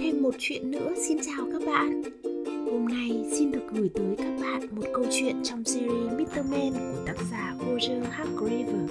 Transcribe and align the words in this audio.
thêm 0.00 0.22
một 0.22 0.34
chuyện 0.38 0.70
nữa. 0.70 0.94
Xin 1.08 1.18
chào 1.26 1.46
các 1.52 1.62
bạn. 1.66 2.02
Hôm 2.70 2.88
nay 2.88 3.24
xin 3.32 3.50
được 3.50 3.62
gửi 3.72 3.90
tới 3.94 4.14
các 4.18 4.32
bạn 4.42 4.66
một 4.70 4.86
câu 4.94 5.04
chuyện 5.10 5.36
trong 5.44 5.64
series 5.64 6.12
Mr. 6.12 6.50
Man 6.50 6.72
của 6.72 7.02
tác 7.06 7.16
giả 7.30 7.54
Roger 7.58 8.04
Hargreaves 8.10 8.90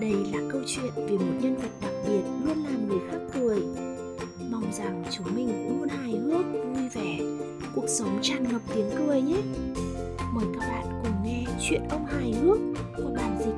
Đây 0.00 0.14
là 0.32 0.38
câu 0.52 0.62
chuyện 0.66 0.92
về 0.96 1.18
một 1.18 1.34
nhân 1.40 1.56
vật 1.56 1.70
đặc 1.82 1.92
biệt 2.08 2.22
luôn 2.44 2.64
làm 2.64 2.88
người 2.88 2.98
khác 3.10 3.18
cười 3.34 3.60
Mong 4.50 4.72
rằng 4.72 5.04
chúng 5.10 5.26
mình 5.36 5.48
cũng 5.48 5.80
luôn 5.80 5.88
hài 5.88 6.12
hước, 6.12 6.44
vui 6.74 6.88
vẻ 6.94 7.18
Cuộc 7.74 7.88
sống 7.88 8.18
tràn 8.22 8.44
ngập 8.52 8.62
tiếng 8.74 8.90
cười 8.98 9.20
nhé. 9.22 9.36
Mời 10.34 10.44
các 10.54 10.68
bạn 10.68 11.02
cùng 11.02 11.12
nghe 11.24 11.44
chuyện 11.68 11.80
ông 11.90 12.06
hài 12.06 12.32
hước 12.32 12.58
của 12.96 13.10
bản 13.16 13.38
dịch 13.38 13.55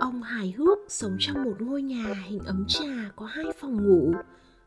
Ông 0.00 0.22
hài 0.22 0.52
hước 0.52 0.78
sống 0.88 1.16
trong 1.18 1.44
một 1.44 1.60
ngôi 1.60 1.82
nhà 1.82 2.14
hình 2.28 2.38
ấm 2.44 2.64
trà 2.68 3.10
có 3.16 3.26
hai 3.26 3.44
phòng 3.60 3.88
ngủ, 3.88 4.14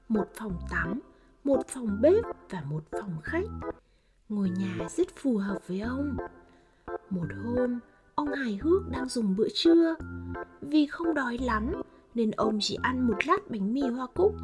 một 0.07 0.27
phòng 0.35 0.57
tắm, 0.69 0.99
một 1.43 1.67
phòng 1.67 2.01
bếp 2.01 2.23
và 2.49 2.61
một 2.69 2.83
phòng 2.91 3.17
khách. 3.23 3.47
Ngôi 4.29 4.49
nhà 4.49 4.87
rất 4.97 5.07
phù 5.15 5.37
hợp 5.37 5.59
với 5.67 5.79
ông. 5.79 6.17
Một 7.09 7.27
hôm, 7.43 7.79
ông 8.15 8.33
hài 8.33 8.59
hước 8.61 8.89
đang 8.91 9.09
dùng 9.09 9.35
bữa 9.35 9.47
trưa. 9.53 9.95
Vì 10.61 10.85
không 10.85 11.13
đói 11.13 11.37
lắm 11.37 11.71
nên 12.15 12.31
ông 12.31 12.57
chỉ 12.61 12.77
ăn 12.81 13.07
một 13.07 13.17
lát 13.25 13.49
bánh 13.49 13.73
mì 13.73 13.81
hoa 13.81 14.07
cúc 14.13 14.35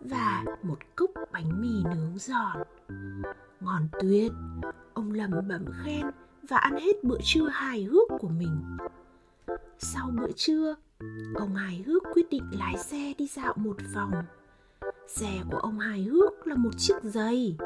và 0.00 0.44
một 0.62 0.78
cốc 0.96 1.10
bánh 1.32 1.60
mì 1.60 1.94
nướng 1.94 2.18
giòn. 2.18 2.62
Ngon 3.60 3.88
tuyệt, 4.00 4.32
ông 4.94 5.12
lầm 5.12 5.30
bẩm 5.48 5.64
khen 5.84 6.06
và 6.48 6.56
ăn 6.56 6.76
hết 6.76 7.04
bữa 7.04 7.18
trưa 7.22 7.48
hài 7.48 7.84
hước 7.84 8.08
của 8.20 8.28
mình. 8.28 8.62
Sau 9.82 10.10
bữa 10.10 10.32
trưa, 10.36 10.74
ông 11.34 11.54
hài 11.54 11.82
hước 11.86 12.02
quyết 12.14 12.30
định 12.30 12.44
lái 12.58 12.76
xe 12.78 13.14
đi 13.18 13.26
dạo 13.26 13.54
một 13.56 13.76
vòng. 13.94 14.12
Xe 15.06 15.42
của 15.50 15.58
ông 15.58 15.78
hài 15.78 16.02
hước 16.02 16.46
là 16.46 16.54
một 16.56 16.70
chiếc 16.78 17.02
giày. 17.02 17.56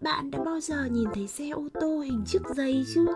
Bạn 0.00 0.30
đã 0.30 0.44
bao 0.44 0.60
giờ 0.60 0.84
nhìn 0.84 1.08
thấy 1.14 1.26
xe 1.26 1.48
ô 1.48 1.68
tô 1.80 2.00
hình 2.00 2.24
chiếc 2.26 2.42
giày 2.56 2.84
chưa? 2.94 3.14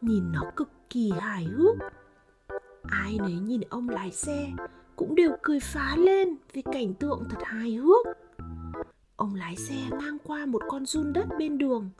Nhìn 0.00 0.32
nó 0.32 0.42
cực 0.56 0.68
kỳ 0.90 1.12
hài 1.20 1.44
hước. 1.44 1.76
Ai 2.82 3.18
nấy 3.18 3.34
nhìn 3.34 3.60
ông 3.60 3.88
lái 3.88 4.10
xe 4.12 4.52
cũng 4.96 5.14
đều 5.14 5.30
cười 5.42 5.60
phá 5.60 5.96
lên 5.96 6.36
vì 6.52 6.62
cảnh 6.62 6.94
tượng 6.94 7.24
thật 7.30 7.38
hài 7.42 7.74
hước. 7.74 8.06
Ông 9.16 9.34
lái 9.34 9.56
xe 9.56 9.74
ngang 9.90 10.18
qua 10.24 10.46
một 10.46 10.62
con 10.68 10.86
run 10.86 11.12
đất 11.12 11.26
bên 11.38 11.58
đường. 11.58 11.90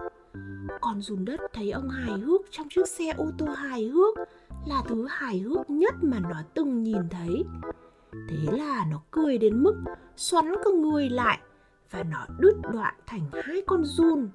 Con 0.80 1.02
run 1.02 1.24
đất 1.24 1.40
thấy 1.52 1.70
ông 1.70 1.88
hài 1.88 2.20
hước 2.20 2.40
trong 2.50 2.68
chiếc 2.68 2.88
xe 2.88 3.10
ô 3.16 3.30
tô 3.38 3.46
hài 3.46 3.84
hước 3.84 4.18
là 4.66 4.82
thứ 4.88 5.06
hài 5.10 5.38
hước 5.38 5.70
nhất 5.70 5.94
mà 6.02 6.20
nó 6.20 6.42
từng 6.54 6.82
nhìn 6.82 7.08
thấy. 7.10 7.44
Thế 8.12 8.58
là 8.58 8.86
nó 8.90 9.02
cười 9.10 9.38
đến 9.38 9.62
mức 9.62 9.74
xoắn 10.16 10.54
cả 10.64 10.70
người 10.70 11.08
lại 11.08 11.38
và 11.90 12.02
nó 12.02 12.26
đứt 12.38 12.54
đoạn 12.72 12.94
thành 13.06 13.26
hai 13.32 13.62
con 13.66 13.84
run. 13.84 14.28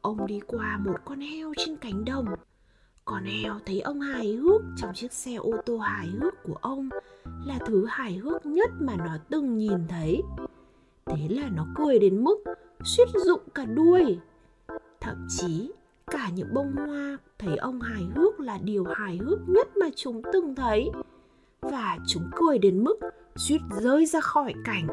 Ông 0.00 0.26
đi 0.26 0.40
qua 0.46 0.78
một 0.84 0.96
con 1.04 1.20
heo 1.20 1.52
trên 1.56 1.76
cánh 1.76 2.04
đồng. 2.04 2.26
Con 3.04 3.24
heo 3.24 3.58
thấy 3.66 3.80
ông 3.80 4.00
hài 4.00 4.32
hước 4.32 4.60
trong 4.76 4.94
chiếc 4.94 5.12
xe 5.12 5.34
ô 5.34 5.52
tô 5.66 5.78
hài 5.78 6.06
hước 6.06 6.34
của 6.42 6.56
ông 6.60 6.88
là 7.46 7.58
thứ 7.66 7.86
hài 7.88 8.14
hước 8.14 8.46
nhất 8.46 8.70
mà 8.80 8.96
nó 8.96 9.16
từng 9.30 9.56
nhìn 9.56 9.88
thấy. 9.88 10.22
Thế 11.06 11.28
là 11.28 11.48
nó 11.48 11.66
cười 11.74 11.98
đến 11.98 12.24
mức 12.24 12.44
suýt 12.84 13.08
rụng 13.26 13.42
cả 13.54 13.64
đuôi. 13.64 14.18
Thậm 15.00 15.26
chí 15.28 15.72
cả 16.12 16.28
những 16.34 16.54
bông 16.54 16.72
hoa 16.76 17.18
thấy 17.38 17.56
ông 17.56 17.80
hài 17.80 18.04
hước 18.16 18.40
là 18.40 18.58
điều 18.62 18.84
hài 18.84 19.16
hước 19.16 19.38
nhất 19.48 19.76
mà 19.76 19.86
chúng 19.96 20.22
từng 20.32 20.54
thấy. 20.54 20.90
Và 21.60 21.98
chúng 22.08 22.22
cười 22.36 22.58
đến 22.58 22.84
mức 22.84 22.98
suýt 23.36 23.58
rơi 23.80 24.06
ra 24.06 24.20
khỏi 24.20 24.54
cảnh. 24.64 24.86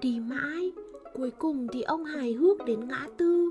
Đi 0.00 0.20
mãi, 0.20 0.72
cuối 1.14 1.30
cùng 1.30 1.66
thì 1.72 1.82
ông 1.82 2.04
hài 2.04 2.32
hước 2.32 2.64
đến 2.66 2.88
ngã 2.88 3.06
tư. 3.16 3.50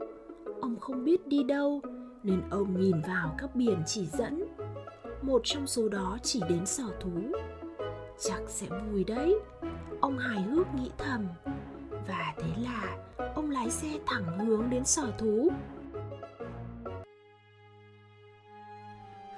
Ông 0.61 0.79
không 0.79 1.03
biết 1.03 1.27
đi 1.27 1.43
đâu, 1.43 1.81
nên 2.23 2.41
ông 2.51 2.79
nhìn 2.79 3.01
vào 3.07 3.35
các 3.37 3.55
biển 3.55 3.83
chỉ 3.85 4.05
dẫn. 4.05 4.43
Một 5.21 5.41
trong 5.43 5.67
số 5.67 5.89
đó 5.89 6.17
chỉ 6.23 6.41
đến 6.49 6.65
sở 6.65 6.83
thú. 6.99 7.11
Chắc 8.19 8.41
sẽ 8.47 8.67
vui 8.91 9.03
đấy, 9.03 9.35
ông 10.01 10.17
hài 10.17 10.41
hước 10.41 10.67
nghĩ 10.75 10.91
thầm 10.97 11.27
và 12.07 12.33
thế 12.37 12.49
là 12.57 12.97
ông 13.35 13.51
lái 13.51 13.69
xe 13.69 13.99
thẳng 14.05 14.39
hướng 14.39 14.69
đến 14.69 14.85
sở 14.85 15.11
thú. 15.17 15.49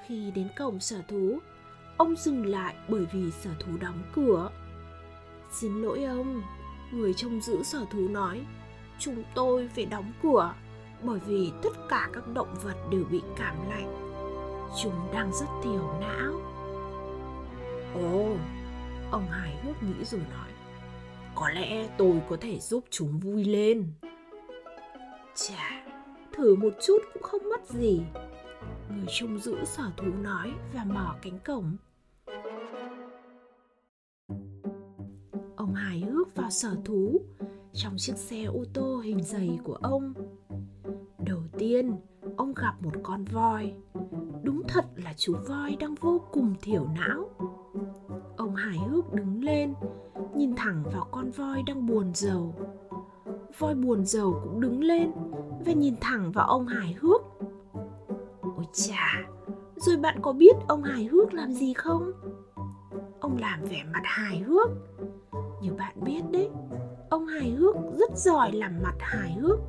Khi 0.05 0.31
đến 0.31 0.47
cổng 0.57 0.79
sở 0.79 1.01
thú, 1.07 1.39
ông 1.97 2.15
dừng 2.15 2.45
lại 2.45 2.75
bởi 2.89 3.05
vì 3.13 3.31
sở 3.31 3.49
thú 3.59 3.71
đóng 3.81 4.03
cửa. 4.15 4.49
Xin 5.51 5.81
lỗi 5.81 6.03
ông, 6.03 6.41
người 6.91 7.13
trông 7.13 7.41
giữ 7.41 7.63
sở 7.63 7.85
thú 7.91 8.07
nói. 8.07 8.45
Chúng 8.99 9.23
tôi 9.35 9.69
phải 9.75 9.85
đóng 9.85 10.11
cửa 10.23 10.53
bởi 11.03 11.19
vì 11.27 11.51
tất 11.63 11.73
cả 11.89 12.09
các 12.13 12.27
động 12.27 12.55
vật 12.63 12.75
đều 12.91 13.03
bị 13.11 13.21
cảm 13.37 13.69
lạnh. 13.69 14.01
Chúng 14.83 15.11
đang 15.13 15.31
rất 15.33 15.45
thiểu 15.63 15.99
não. 16.01 16.33
Ồ, 17.93 18.35
ông 19.11 19.27
hài 19.27 19.57
hước 19.63 19.83
nghĩ 19.83 20.05
rồi 20.05 20.21
nói 20.31 20.49
có 21.35 21.49
lẽ 21.49 21.89
tôi 21.97 22.21
có 22.29 22.37
thể 22.41 22.59
giúp 22.59 22.83
chúng 22.89 23.19
vui 23.19 23.43
lên. 23.43 23.93
Chà, 25.35 25.85
thử 26.33 26.55
một 26.55 26.73
chút 26.81 26.97
cũng 27.13 27.23
không 27.23 27.49
mất 27.49 27.69
gì. 27.69 28.01
Người 28.89 29.05
trông 29.07 29.39
giữ 29.39 29.65
sở 29.65 29.91
thú 29.97 30.05
nói 30.21 30.51
và 30.73 30.83
mở 30.83 31.15
cánh 31.21 31.39
cổng. 31.45 31.77
Ông 35.55 35.73
hài 35.73 35.99
hước 35.99 36.35
vào 36.35 36.49
sở 36.49 36.75
thú. 36.85 37.21
Trong 37.73 37.93
chiếc 37.97 38.17
xe 38.17 38.43
ô 38.43 38.63
tô 38.73 39.01
hình 39.03 39.23
dày 39.23 39.59
của 39.63 39.77
ông. 39.81 40.13
Đầu 41.25 41.41
tiên, 41.57 41.95
ông 42.37 42.53
gặp 42.53 42.73
một 42.81 42.93
con 43.03 43.25
voi. 43.25 43.73
Đúng 44.43 44.61
thật 44.67 44.85
là 44.95 45.13
chú 45.17 45.35
voi 45.47 45.75
đang 45.79 45.95
vô 45.95 46.21
cùng 46.31 46.55
thiểu 46.61 46.87
não. 46.99 47.29
Ông 48.37 48.55
hài 48.55 48.77
hước 48.77 49.13
đứng 49.13 49.43
lên 49.43 49.73
nhìn 50.35 50.55
thẳng 50.55 50.83
vào 50.93 51.07
con 51.11 51.31
voi 51.31 51.63
đang 51.67 51.85
buồn 51.85 52.11
rầu. 52.13 52.53
Voi 53.57 53.75
buồn 53.75 54.05
rầu 54.05 54.41
cũng 54.43 54.61
đứng 54.61 54.83
lên, 54.83 55.11
và 55.65 55.71
nhìn 55.71 55.95
thẳng 56.01 56.31
vào 56.31 56.47
ông 56.47 56.67
hài 56.67 56.95
hước. 56.99 57.21
Ôi 58.41 58.65
chà, 58.73 59.21
rồi 59.75 59.97
bạn 59.97 60.17
có 60.21 60.33
biết 60.33 60.55
ông 60.67 60.83
hài 60.83 61.05
hước 61.05 61.33
làm 61.33 61.53
gì 61.53 61.73
không? 61.73 62.11
Ông 63.19 63.37
làm 63.39 63.63
vẻ 63.63 63.83
mặt 63.93 64.01
hài 64.03 64.39
hước. 64.39 64.69
Như 65.61 65.73
bạn 65.73 66.03
biết 66.03 66.21
đấy, 66.31 66.49
ông 67.09 67.25
hài 67.25 67.51
hước 67.51 67.75
rất 67.93 68.17
giỏi 68.17 68.51
làm 68.51 68.71
mặt 68.83 68.95
hài 68.99 69.31
hước. 69.31 69.59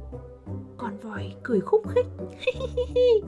Con 0.77 0.97
voi 1.03 1.35
cười 1.43 1.61
khúc 1.61 1.89
khích. 1.89 2.07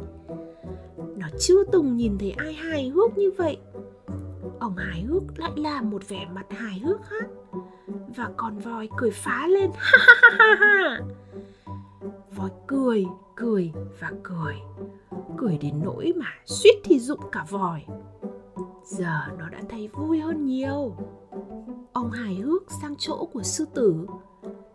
Nó 1.17 1.27
chưa 1.39 1.65
từng 1.65 1.97
nhìn 1.97 2.19
thấy 2.19 2.31
ai 2.31 2.53
hài 2.53 2.89
hước 2.89 3.19
như 3.19 3.31
vậy 3.39 3.59
ông 4.61 4.77
hài 4.77 5.03
hước 5.03 5.23
lại 5.37 5.53
là 5.57 5.83
một 5.83 6.09
vẻ 6.09 6.27
mặt 6.35 6.47
hài 6.51 6.79
hước 6.79 7.01
khác. 7.05 7.29
Và 8.17 8.31
con 8.37 8.59
voi 8.59 8.89
cười 8.97 9.11
phá 9.11 9.47
lên. 9.47 9.71
Ha 9.75 9.99
ha 10.23 10.37
ha 10.39 10.57
ha 10.61 11.01
voi 12.37 12.51
cười 12.67 13.07
cười 13.37 13.73
và 14.01 14.13
cười. 14.23 14.55
Cười 15.37 15.59
đến 15.59 15.81
nỗi 15.85 16.13
mà 16.17 16.27
suýt 16.45 16.75
thì 16.85 16.99
rụng 16.99 17.21
cả 17.33 17.47
vòi 17.51 17.85
giờ 18.89 19.21
nó 19.39 19.49
đã 19.49 19.63
thấy 19.69 19.89
vui 19.89 20.21
hơn 20.21 20.47
nhiều. 20.47 20.97
Ông 21.93 22.11
hài 22.11 22.35
hước 22.35 22.63
sang 22.83 22.95
chỗ 22.99 23.29
của 23.33 23.43
sư 23.43 23.65
tử. 23.75 24.07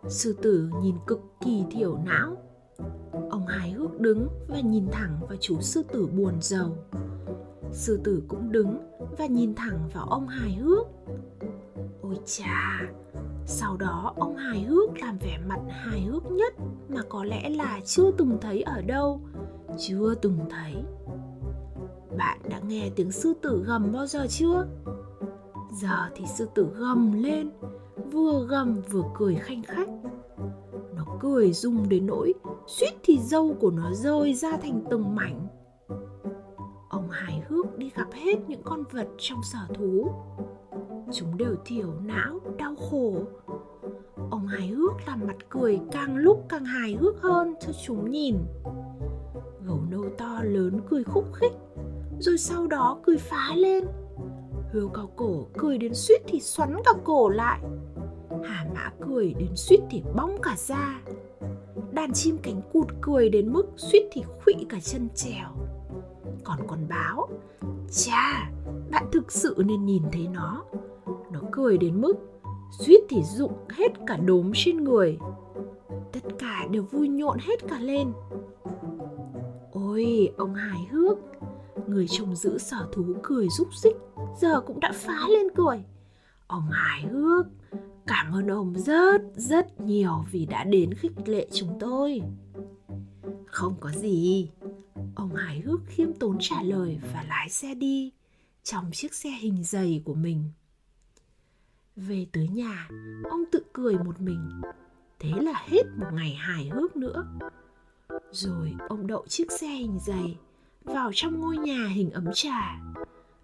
Sư 0.08 0.36
tử 0.42 0.70
nhìn 0.82 0.94
cực 1.06 1.20
kỳ 1.40 1.64
thiểu 1.70 1.98
não. 2.04 2.36
Ông 3.30 3.46
hài 3.46 3.70
hước 3.70 4.00
đứng 4.00 4.28
và 4.48 4.60
nhìn 4.60 4.86
thẳng 4.92 5.18
vào 5.28 5.36
chú 5.40 5.60
sư 5.60 5.82
tử 5.92 6.06
buồn 6.06 6.34
rầu. 6.40 6.76
Sư 7.72 8.00
tử 8.04 8.22
cũng 8.28 8.52
đứng 8.52 8.78
và 9.18 9.26
nhìn 9.26 9.54
thẳng 9.54 9.78
vào 9.94 10.06
ông 10.06 10.28
hài 10.28 10.52
hước. 10.52 10.86
Ôi 12.02 12.18
chà, 12.24 12.80
sau 13.46 13.76
đó 13.76 14.12
ông 14.16 14.36
hài 14.36 14.60
hước 14.60 14.98
làm 15.00 15.18
vẻ 15.18 15.38
mặt 15.48 15.60
hài 15.68 16.00
hước 16.00 16.30
nhất 16.30 16.54
mà 16.88 17.02
có 17.08 17.24
lẽ 17.24 17.50
là 17.50 17.80
chưa 17.84 18.10
từng 18.18 18.38
thấy 18.40 18.62
ở 18.62 18.82
đâu. 18.82 19.20
Chưa 19.78 20.14
từng 20.14 20.38
thấy. 20.50 20.74
Bạn 22.18 22.38
đã 22.50 22.60
nghe 22.68 22.90
tiếng 22.96 23.12
sư 23.12 23.34
tử 23.42 23.64
gầm 23.66 23.92
bao 23.92 24.06
giờ 24.06 24.26
chưa? 24.30 24.66
Giờ 25.72 26.10
thì 26.14 26.24
sư 26.26 26.48
tử 26.54 26.68
gầm 26.76 27.22
lên, 27.22 27.50
vừa 28.12 28.46
gầm 28.48 28.82
vừa 28.90 29.04
cười 29.14 29.34
khanh 29.34 29.62
khách. 29.62 29.88
Nó 30.96 31.04
cười 31.20 31.52
rung 31.52 31.88
đến 31.88 32.06
nỗi 32.06 32.34
suýt 32.66 32.94
thì 33.02 33.18
dâu 33.18 33.54
của 33.60 33.70
nó 33.70 33.92
rơi 33.92 34.34
ra 34.34 34.56
thành 34.62 34.84
từng 34.90 35.14
mảnh 35.14 35.46
đi 37.78 37.90
gặp 37.94 38.06
hết 38.12 38.34
những 38.48 38.62
con 38.64 38.84
vật 38.92 39.08
trong 39.18 39.42
sở 39.42 39.58
thú. 39.74 40.10
Chúng 41.12 41.36
đều 41.36 41.56
thiểu 41.64 41.88
não, 42.04 42.40
đau 42.58 42.74
khổ. 42.76 43.14
Ông 44.30 44.46
hài 44.46 44.66
hước 44.68 44.92
làm 45.06 45.20
mặt 45.26 45.36
cười 45.48 45.80
càng 45.92 46.16
lúc 46.16 46.44
càng 46.48 46.64
hài 46.64 46.94
hước 46.94 47.20
hơn 47.22 47.54
cho 47.60 47.72
chúng 47.86 48.10
nhìn. 48.10 48.36
Gấu 49.66 49.78
nâu 49.90 50.04
to 50.18 50.40
lớn 50.42 50.80
cười 50.90 51.04
khúc 51.04 51.24
khích, 51.32 51.52
Rồi 52.18 52.38
sau 52.38 52.66
đó 52.66 52.98
cười 53.02 53.18
phá 53.18 53.54
lên. 53.56 53.84
Hươu 54.72 54.88
cao 54.88 55.10
cổ 55.16 55.46
cười 55.58 55.78
đến 55.78 55.94
suýt 55.94 56.22
thì 56.26 56.40
xoắn 56.40 56.76
cả 56.84 56.92
cổ 57.04 57.28
lại. 57.28 57.60
Hà 58.44 58.66
mã 58.74 58.90
cười 59.00 59.34
đến 59.38 59.50
suýt 59.56 59.80
thì 59.90 60.02
bong 60.16 60.38
cả 60.42 60.54
da. 60.56 61.00
Đàn 61.92 62.12
chim 62.12 62.38
cánh 62.42 62.60
cụt 62.72 62.86
cười 63.00 63.28
đến 63.28 63.52
mức 63.52 63.66
suýt 63.76 64.08
thì 64.12 64.22
khuỵ 64.44 64.54
cả 64.68 64.78
chân 64.80 65.08
trèo. 65.14 65.48
Còn 66.44 66.58
con 66.66 66.88
báo. 66.88 67.28
Chà, 67.90 68.50
bạn 68.90 69.04
thực 69.12 69.32
sự 69.32 69.62
nên 69.66 69.84
nhìn 69.84 70.02
thấy 70.12 70.28
nó. 70.28 70.64
Nó 71.32 71.40
cười 71.52 71.78
đến 71.78 72.00
mức 72.00 72.14
suýt 72.78 73.00
thì 73.08 73.22
rụng 73.22 73.52
hết 73.70 73.92
cả 74.06 74.16
đốm 74.16 74.50
trên 74.54 74.84
người. 74.84 75.18
Tất 76.12 76.20
cả 76.38 76.66
đều 76.70 76.82
vui 76.82 77.08
nhộn 77.08 77.38
hết 77.40 77.68
cả 77.68 77.78
lên. 77.78 78.12
Ôi, 79.72 80.32
ông 80.36 80.54
hài 80.54 80.86
hước. 80.90 81.18
Người 81.86 82.06
trông 82.08 82.36
giữ 82.36 82.58
sở 82.58 82.88
thú 82.92 83.02
cười 83.22 83.48
rúc 83.48 83.74
xích 83.74 83.96
Giờ 84.40 84.60
cũng 84.60 84.80
đã 84.80 84.92
phá 84.94 85.28
lên 85.28 85.46
cười. 85.54 85.84
Ông 86.46 86.68
hài 86.70 87.02
hước 87.02 87.46
Cảm 88.06 88.32
ơn 88.32 88.46
ông 88.50 88.74
rất 88.76 89.22
rất 89.36 89.80
nhiều 89.80 90.24
vì 90.30 90.46
đã 90.46 90.64
đến 90.64 90.94
khích 90.94 91.28
lệ 91.28 91.46
chúng 91.52 91.78
tôi. 91.80 92.22
Không 93.46 93.74
có 93.80 93.90
gì. 93.90 94.50
Ông 95.14 95.34
hài 95.34 95.60
hước 95.60 95.80
khiêm 95.86 96.12
tốn 96.12 96.36
trả 96.40 96.62
lời 96.62 97.00
và 97.12 97.24
lái 97.28 97.48
xe 97.48 97.74
đi 97.74 98.12
Trong 98.62 98.90
chiếc 98.92 99.14
xe 99.14 99.30
hình 99.30 99.64
dày 99.64 100.02
của 100.04 100.14
mình. 100.14 100.50
Về 101.96 102.26
tới 102.32 102.48
nhà, 102.48 102.88
ông 103.30 103.44
tự 103.52 103.64
cười 103.72 103.98
một 103.98 104.20
mình. 104.20 104.60
Thế 105.18 105.30
là 105.40 105.64
hết 105.68 105.82
một 105.96 106.06
ngày 106.12 106.34
hài 106.34 106.68
hước 106.68 106.96
nữa. 106.96 107.26
Rồi 108.32 108.74
ông 108.88 109.06
đậu 109.06 109.26
chiếc 109.26 109.52
xe 109.52 109.66
hình 109.66 109.98
dày 110.06 110.38
vào 110.84 111.10
trong 111.14 111.40
ngôi 111.40 111.56
nhà 111.58 111.86
hình 111.86 112.10
ấm 112.10 112.26
trà. 112.34 112.80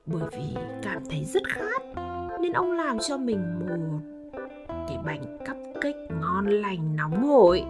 Bởi 0.07 0.31
vì 0.33 0.61
cảm 0.83 1.03
thấy 1.11 1.25
rất 1.25 1.43
khát 1.49 1.83
nên 2.41 2.53
ông 2.53 2.73
làm 2.73 2.99
cho 3.09 3.17
mình 3.17 3.59
một 3.59 4.01
cái 4.89 4.99
bánh 5.05 5.39
cupcake 5.39 6.09
ngon 6.21 6.47
lành 6.47 6.97
nóng 6.97 7.23
hổi. 7.23 7.63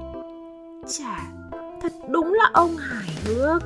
Chà 0.88 1.39
thật 1.80 1.92
đúng 2.08 2.34
là 2.34 2.50
ông 2.52 2.76
hài 2.76 3.08
hước. 3.24 3.62